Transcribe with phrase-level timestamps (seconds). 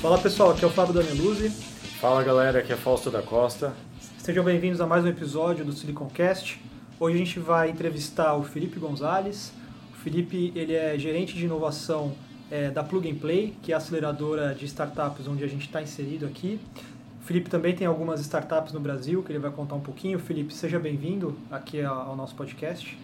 [0.00, 1.50] Fala pessoal, aqui é o Fábio Daneluzzi.
[2.00, 3.74] Fala galera, aqui é Fausto da Costa.
[4.18, 6.60] Sejam bem-vindos a mais um episódio do Siliconcast.
[7.00, 9.52] Hoje a gente vai entrevistar o Felipe Gonzalez.
[9.92, 12.14] O Felipe ele é gerente de inovação
[12.48, 15.82] é, da Plug and Play, que é a aceleradora de startups onde a gente está
[15.82, 16.60] inserido aqui.
[17.26, 20.16] Felipe também tem algumas startups no Brasil que ele vai contar um pouquinho.
[20.16, 22.96] Felipe, seja bem-vindo aqui ao nosso podcast.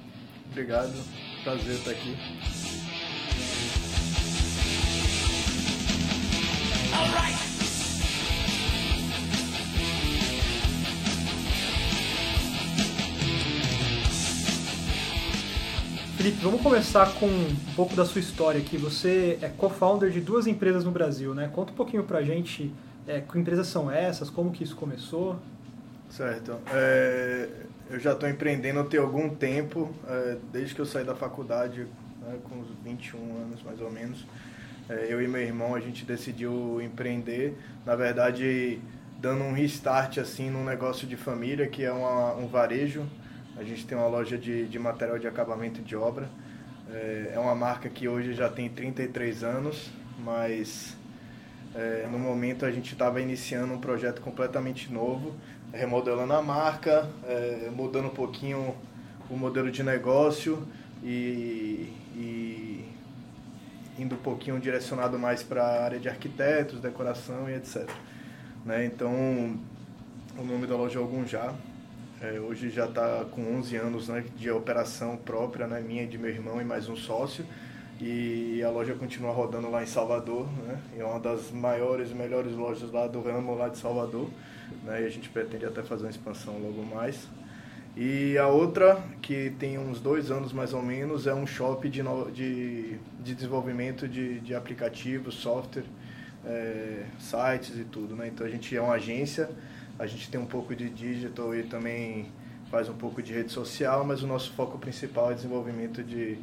[0.49, 0.93] Obrigado,
[1.43, 2.17] prazer estar aqui.
[16.17, 18.77] Felipe, vamos começar com um pouco da sua história aqui.
[18.77, 21.51] Você é co-founder de duas empresas no Brasil, né?
[21.53, 22.73] Conta um pouquinho pra gente
[23.07, 25.39] é, que empresas são essas, como que isso começou.
[26.09, 26.59] Certo.
[26.73, 27.49] É,
[27.91, 31.87] eu já estou empreendendo tem algum tempo, é, desde que eu saí da faculdade,
[32.21, 34.27] né, com uns 21 anos mais ou menos.
[34.89, 38.79] É, eu e meu irmão, a gente decidiu empreender, na verdade,
[39.19, 43.07] dando um restart assim num negócio de família, que é uma, um varejo.
[43.57, 46.29] A gente tem uma loja de, de material de acabamento de obra.
[46.91, 50.97] É, é uma marca que hoje já tem 33 anos, mas
[51.75, 55.35] é, no momento a gente estava iniciando um projeto completamente novo,
[55.73, 58.75] remodelando a marca, é, mudando um pouquinho
[59.31, 60.67] o modelo de negócio
[61.03, 62.85] e, e
[63.99, 67.89] indo um pouquinho direcionado mais para a área de arquitetos, decoração e etc.
[68.65, 68.85] Né?
[68.85, 69.13] Então,
[70.37, 71.55] o nome da loja é Algum Já.
[72.21, 76.31] É, hoje já está com 11 anos né, de operação própria, né, minha de meu
[76.31, 77.45] irmão e mais um sócio.
[78.05, 80.77] E a loja continua rodando lá em Salvador, né?
[80.99, 84.29] É uma das maiores e melhores lojas lá do ramo lá de Salvador,
[84.83, 85.03] né?
[85.03, 87.29] E a gente pretende até fazer uma expansão logo mais.
[87.97, 92.03] E a outra, que tem uns dois anos mais ou menos, é um shop de,
[92.35, 92.99] de...
[93.23, 95.85] de desenvolvimento de, de aplicativos, software,
[96.45, 97.05] é...
[97.21, 98.27] sites e tudo, né?
[98.27, 99.49] Então a gente é uma agência,
[99.97, 102.27] a gente tem um pouco de digital e também
[102.69, 106.37] faz um pouco de rede social, mas o nosso foco principal é desenvolvimento de,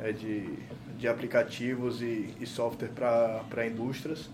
[0.00, 0.48] é de,
[0.98, 4.28] de aplicativos e, e software para indústrias.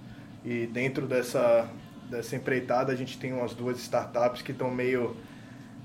[0.44, 1.68] E dentro dessa,
[2.10, 5.16] dessa empreitada a gente tem umas duas startups que estão meio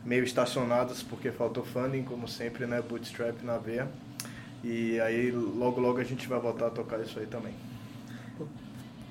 [0.03, 2.81] meio estacionadas porque faltou funding, como sempre, né?
[2.81, 3.89] Bootstrap na veia.
[4.63, 7.53] E aí logo logo a gente vai voltar a tocar isso aí também.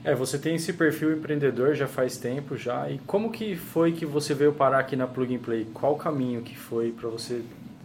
[0.02, 2.90] É, você tem esse perfil empreendedor já faz tempo já.
[2.90, 5.66] E como que foi que você veio parar aqui na Plug and Play?
[5.74, 7.42] Qual o caminho que foi para você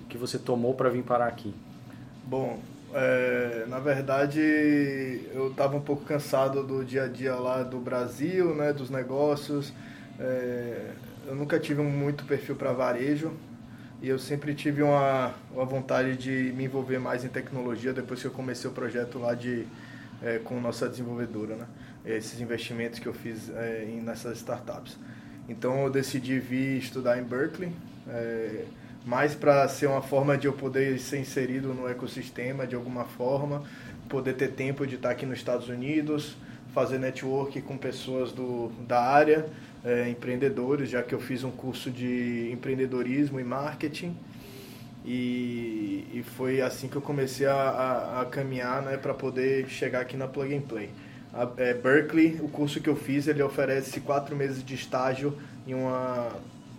[0.08, 1.54] que você tomou para vir parar aqui?
[2.26, 2.60] Bom,
[2.94, 4.40] é, na verdade
[5.34, 9.74] eu estava um pouco cansado do dia a dia lá do Brasil, né, dos negócios.
[10.20, 10.92] É,
[11.28, 13.32] eu nunca tive muito perfil para varejo
[14.02, 18.28] e eu sempre tive uma, uma vontade de me envolver mais em tecnologia depois que
[18.28, 19.68] eu comecei o projeto lá de
[20.22, 21.68] é, com nossa desenvolvedora, né?
[22.06, 24.98] Esses investimentos que eu fiz é, em, nessas startups.
[25.48, 27.72] Então eu decidi vir estudar em Berkeley,
[28.08, 28.66] é,
[29.06, 33.64] mais para ser uma forma de eu poder ser inserido no ecossistema de alguma forma,
[34.08, 36.36] poder ter tempo de estar aqui nos Estados Unidos,
[36.74, 39.46] fazer network com pessoas do, da área
[39.84, 44.16] é, empreendedores, já que eu fiz um curso de empreendedorismo e marketing.
[45.04, 50.02] E, e foi assim que eu comecei a, a, a caminhar né, para poder chegar
[50.02, 50.90] aqui na Plug and Play.
[51.34, 55.36] A, é, Berkeley, o curso que eu fiz, ele oferece quatro meses de estágio
[55.66, 56.30] em uma,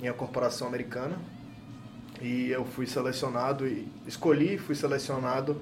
[0.01, 1.17] em uma corporação americana.
[2.23, 5.61] E eu fui selecionado, e escolhi, fui selecionado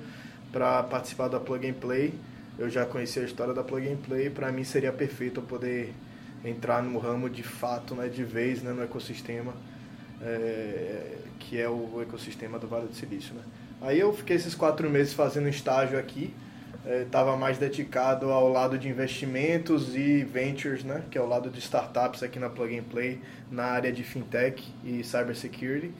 [0.52, 2.12] para participar da Plug and Play.
[2.58, 5.94] Eu já conhecia a história da Plug and Play, para mim seria perfeito eu poder
[6.44, 9.54] entrar no ramo de fato, né, de vez, né, no ecossistema,
[10.20, 13.34] é, que é o ecossistema do Vale do Silício.
[13.34, 13.42] Né.
[13.80, 16.34] Aí eu fiquei esses quatro meses fazendo estágio aqui,
[17.04, 21.48] estava é, mais dedicado ao lado de investimentos e ventures, né, que é o lado
[21.48, 23.18] de startups aqui na Plug and Play,
[23.50, 25.92] na área de fintech e cybersecurity.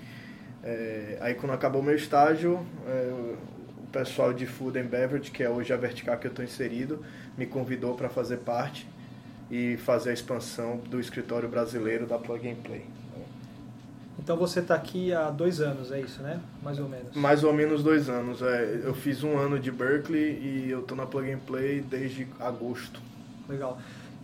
[0.62, 5.48] É, aí quando acabou meu estágio, é, o pessoal de Food and Beverage, que é
[5.48, 7.04] hoje a vertical que eu estou inserido,
[7.36, 8.86] me convidou para fazer parte
[9.50, 12.86] e fazer a expansão do escritório brasileiro da Plug and Play.
[14.18, 16.38] Então você está aqui há dois anos, é isso, né?
[16.62, 17.16] Mais ou menos.
[17.16, 18.42] Mais ou menos dois anos.
[18.42, 18.82] É.
[18.84, 23.00] Eu fiz um ano de Berkeley e eu estou na Plug and Play desde agosto.
[23.48, 23.78] Legal.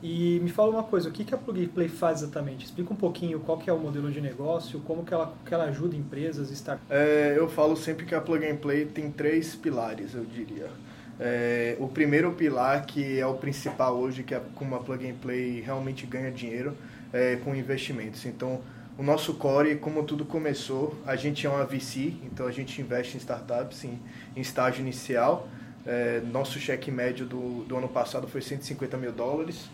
[0.08, 2.64] E me fala uma coisa, o que, que a Plug Play faz exatamente?
[2.64, 5.64] Explica um pouquinho qual que é o modelo de negócio, como que ela, que ela
[5.64, 6.88] ajuda empresas, startups.
[6.88, 10.70] É, eu falo sempre que a Plug and Play tem três pilares, eu diria.
[11.19, 15.17] É, o primeiro pilar, que é o principal hoje, que é como a Plug and
[15.17, 16.76] Play realmente ganha dinheiro,
[17.12, 18.25] é, com investimentos.
[18.26, 18.61] Então,
[18.97, 23.17] o nosso core, como tudo começou, a gente é uma VC, então a gente investe
[23.17, 23.99] em startups em,
[24.37, 25.49] em estágio inicial.
[25.85, 29.69] É, nosso cheque médio do, do ano passado foi 150 mil dólares.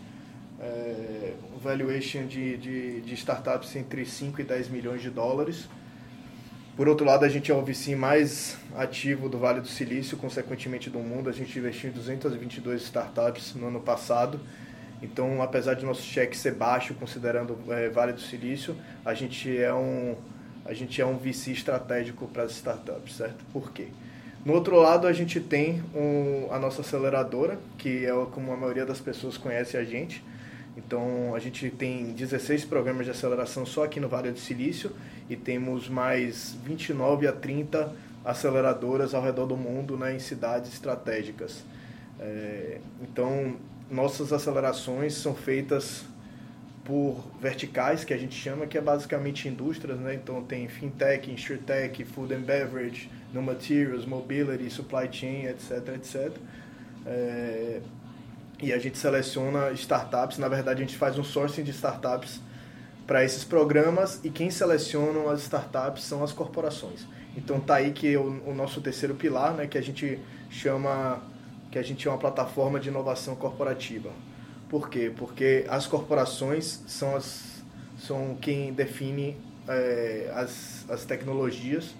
[0.63, 5.67] É, valuation de, de, de startups entre 5 e 10 milhões de dólares.
[6.75, 10.89] Por outro lado, a gente é o VC mais ativo do Vale do Silício, consequentemente
[10.89, 11.29] do mundo.
[11.29, 14.39] A gente investiu em 222 startups no ano passado.
[15.01, 18.75] Então, apesar de nosso cheque ser baixo, considerando é, Vale do Silício,
[19.05, 20.15] a gente é um
[20.65, 23.43] a gente é um VC estratégico para as startups, certo?
[23.51, 23.87] Por quê?
[24.45, 28.85] No outro lado, a gente tem um, a nossa aceleradora, que é como a maioria
[28.85, 30.23] das pessoas conhece a gente.
[30.75, 34.91] Então, a gente tem 16 programas de aceleração só aqui no Vale do Silício
[35.29, 37.93] e temos mais 29 a 30
[38.25, 41.63] aceleradoras ao redor do mundo né, em cidades estratégicas.
[42.19, 43.55] É, então,
[43.89, 46.05] nossas acelerações são feitas
[46.83, 50.15] por verticais, que a gente chama, que é basicamente indústrias, né?
[50.15, 56.31] Então tem fintech, insurtech, food and beverage, no materials, mobility, supply chain, etc, etc.
[57.05, 57.81] É,
[58.61, 62.39] e a gente seleciona startups, na verdade a gente faz um sourcing de startups
[63.05, 67.05] para esses programas e quem seleciona as startups são as corporações.
[67.35, 70.19] Então tá aí que o, o, nosso terceiro pilar, né, que a gente
[70.49, 71.21] chama
[71.71, 74.11] que a gente é uma plataforma de inovação corporativa.
[74.69, 75.11] Por quê?
[75.15, 77.53] Porque as corporações são as
[77.99, 81.95] são quem define é, as, as tecnologias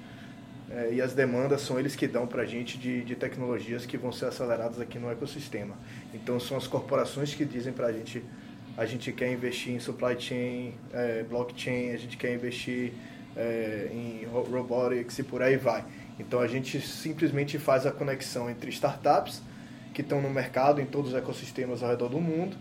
[0.69, 3.97] é, e as demandas são eles que dão para a gente de, de tecnologias que
[3.97, 5.75] vão ser aceleradas aqui no ecossistema.
[6.13, 8.23] Então são as corporações que dizem para a gente
[8.75, 12.91] a gente quer investir em supply chain, é, blockchain, a gente quer investir
[13.35, 15.85] é, em robotics e por aí vai.
[16.19, 19.43] Então a gente simplesmente faz a conexão entre startups
[19.93, 22.57] que estão no mercado, em todos os ecossistemas ao redor do mundo,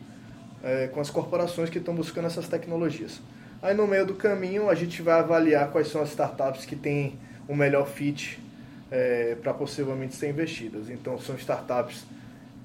[0.63, 3.21] é, com as corporações que estão buscando essas tecnologias.
[3.63, 7.19] Aí no meio do caminho a gente vai avaliar quais são as startups que têm
[7.49, 8.41] o melhor fit
[8.91, 10.91] é, para possivelmente ser investidas.
[10.91, 12.05] Então são startups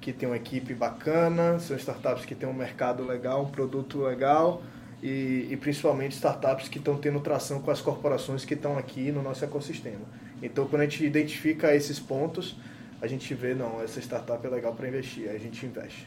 [0.00, 4.62] que têm uma equipe bacana, são startups que têm um mercado legal, um produto legal
[5.02, 9.22] e, e principalmente startups que estão tendo tração com as corporações que estão aqui no
[9.22, 10.04] nosso ecossistema.
[10.42, 12.56] Então, quando a gente identifica esses pontos,
[13.00, 16.06] a gente vê, não, essa startup é legal para investir, aí a gente investe.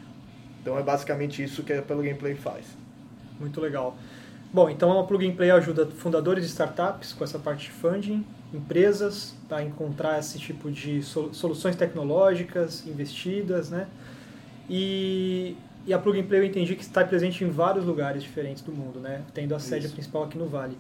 [0.62, 2.66] Então, é basicamente isso que a Pelo Gameplay faz.
[3.40, 3.98] Muito legal.
[4.54, 8.26] Bom, então a Plug and Play ajuda fundadores de startups com essa parte de funding,
[8.54, 13.88] empresas a encontrar esse tipo de soluções tecnológicas investidas, né?
[14.70, 15.56] E,
[15.88, 18.74] e a Plug and Play eu entendi que está presente em vários lugares diferentes do
[18.74, 19.22] mundo, né?
[19.34, 20.78] Tendo a sede principal aqui no Vale.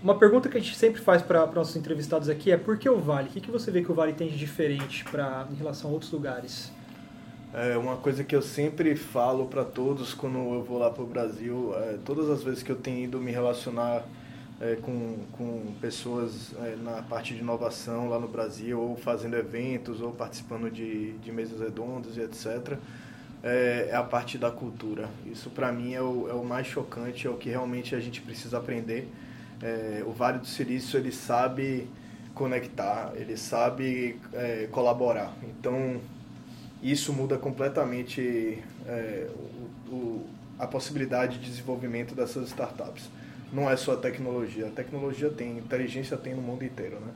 [0.00, 2.96] Uma pergunta que a gente sempre faz para nossos entrevistados aqui é por que o
[2.96, 3.28] Vale?
[3.28, 5.92] O que, que você vê que o Vale tem de diferente pra, em relação a
[5.92, 6.72] outros lugares?
[7.52, 11.06] É uma coisa que eu sempre falo para todos quando eu vou lá para o
[11.06, 14.04] Brasil, é, todas as vezes que eu tenho ido me relacionar
[14.60, 20.00] é, com, com pessoas é, na parte de inovação lá no Brasil, ou fazendo eventos,
[20.00, 22.78] ou participando de, de mesas redondas e etc.,
[23.42, 25.08] é, é a parte da cultura.
[25.26, 28.20] Isso para mim é o, é o mais chocante, é o que realmente a gente
[28.20, 29.08] precisa aprender.
[29.60, 31.88] É, o Vale do Silício ele sabe
[32.32, 35.32] conectar, ele sabe é, colaborar.
[35.42, 36.00] Então
[36.82, 39.28] isso muda completamente é,
[39.88, 40.26] o, o,
[40.58, 43.10] a possibilidade de desenvolvimento dessas startups.
[43.52, 47.12] Não é só a tecnologia, a tecnologia tem, inteligência tem no mundo inteiro, né?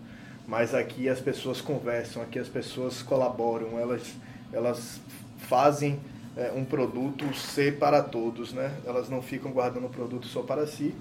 [0.47, 4.15] Mas aqui as pessoas conversam, aqui as pessoas colaboram, elas,
[4.53, 5.01] elas
[5.39, 5.99] fazem
[6.37, 8.77] é, um produto ser para todos, né?
[8.85, 10.95] Elas não ficam guardando o produto só para si.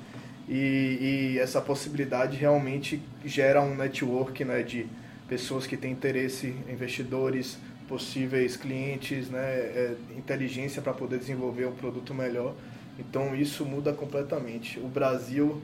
[0.48, 4.88] E, e essa possibilidade realmente gera um network né, de
[5.28, 7.58] pessoas que têm interesse, investidores,
[7.94, 12.56] possíveis clientes, né, é, inteligência para poder desenvolver um produto melhor.
[12.98, 14.80] Então isso muda completamente.
[14.80, 15.62] O Brasil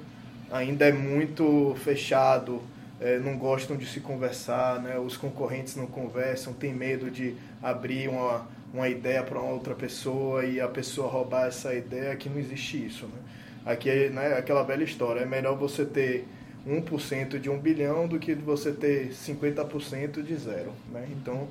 [0.51, 2.61] ainda é muito fechado,
[3.01, 7.33] é, não gostam de se conversar, né, os concorrentes não conversam, tem medo de
[7.63, 12.37] abrir uma, uma ideia para outra pessoa e a pessoa roubar essa ideia, que não
[12.37, 13.07] existe isso.
[13.07, 13.19] Né?
[13.65, 16.27] Aqui é né, aquela velha história, é melhor você ter
[16.67, 20.71] 1% de um bilhão do que você ter 50% de zero.
[20.91, 21.07] Né?
[21.09, 21.47] Então,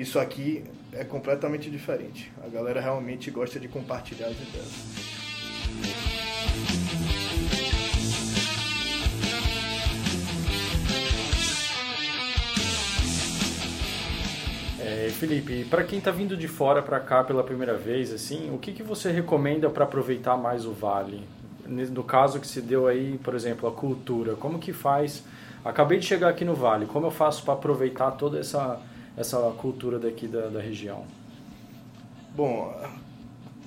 [0.00, 0.64] isso aqui
[0.94, 2.32] é completamente diferente.
[2.42, 5.10] A galera realmente gosta de compartilhar as ideias.
[14.80, 18.56] É, Felipe, para quem está vindo de fora para cá pela primeira vez, assim, o
[18.56, 21.22] que, que você recomenda para aproveitar mais o Vale?
[21.66, 25.22] No caso que se deu aí, por exemplo, a cultura, como que faz?
[25.62, 28.80] Acabei de chegar aqui no Vale, como eu faço para aproveitar toda essa
[29.16, 31.04] essa cultura daqui da, da região?
[32.34, 32.74] Bom,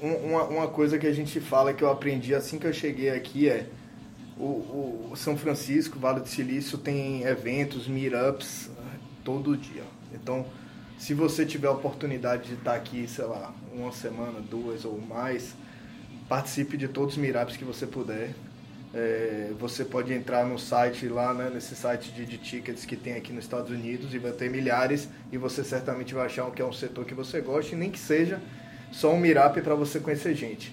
[0.02, 3.48] uma, uma coisa que a gente fala que eu aprendi assim que eu cheguei aqui
[3.50, 3.68] é
[4.38, 8.70] o, o São Francisco, Vale do Silício, tem eventos, meetups
[9.24, 9.84] todo dia.
[10.14, 10.46] Então,
[10.98, 15.56] se você tiver a oportunidade de estar aqui, sei lá, uma semana, duas ou mais,
[16.28, 18.34] participe de todos os meetups que você puder.
[18.94, 23.16] É, você pode entrar no site lá, né, nesse site de, de, tickets que tem
[23.16, 26.66] aqui nos Estados Unidos e vai ter milhares e você certamente vai achar que é
[26.66, 28.40] um setor que você gosta e nem que seja
[28.92, 30.72] só um meetup para você conhecer gente.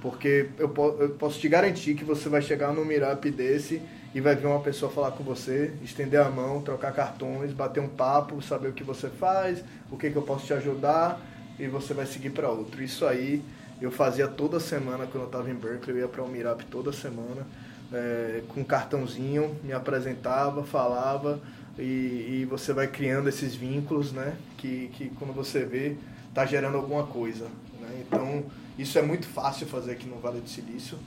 [0.00, 3.82] Porque eu, eu, posso te garantir que você vai chegar num meetup desse
[4.14, 7.88] e vai ver uma pessoa falar com você, estender a mão, trocar cartões, bater um
[7.88, 11.20] papo, saber o que você faz, o que, que eu posso te ajudar
[11.58, 12.82] e você vai seguir para outro.
[12.82, 13.42] Isso aí
[13.84, 16.92] eu fazia toda semana quando eu estava em Berkeley, eu ia para o Mirap toda
[16.92, 17.46] semana,
[17.92, 21.40] é, com um cartãozinho, me apresentava, falava,
[21.78, 24.36] e, e, você vai criando esses vínculos, né?
[24.56, 25.96] Que, que quando você vê,
[26.28, 27.44] está gerando alguma coisa.
[27.80, 28.04] Né?
[28.04, 28.44] Então,
[28.76, 30.98] isso é muito fácil fazer aqui no Vale do Silício,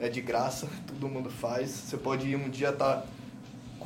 [0.00, 1.70] é de graça, todo mundo faz.
[1.70, 2.96] Você pode ir um dia estar.
[2.96, 3.06] Tá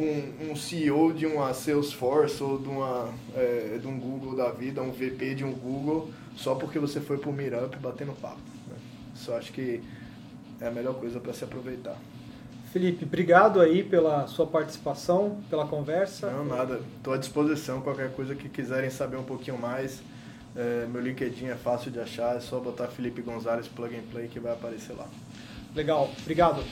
[0.00, 4.80] com um CEO de uma Salesforce ou de, uma, é, de um Google da vida,
[4.80, 8.40] um VP de um Google, só porque você foi para o Meetup batendo papo.
[8.66, 8.76] Né?
[9.14, 9.82] Isso acho que
[10.58, 11.98] é a melhor coisa para se aproveitar.
[12.72, 16.30] Felipe, obrigado aí pela sua participação, pela conversa.
[16.30, 16.80] Não, nada.
[16.96, 17.82] Estou à disposição.
[17.82, 20.00] Qualquer coisa que quiserem saber um pouquinho mais,
[20.56, 22.36] é, meu LinkedIn é fácil de achar.
[22.36, 25.08] É só botar Felipe Gonzalez Plug and Play que vai aparecer lá.
[25.74, 26.10] Legal.
[26.22, 26.62] Obrigado.